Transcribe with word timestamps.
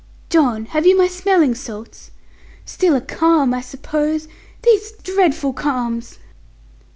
John, 0.31 0.65
have 0.65 0.87
you 0.87 0.97
my 0.97 1.05
smelling 1.07 1.53
salts? 1.53 2.09
Still 2.65 2.95
a 2.95 3.01
calm, 3.01 3.53
I 3.53 3.61
suppose? 3.61 4.27
These 4.63 4.93
dreadful 4.93 5.53
calms!" 5.53 6.17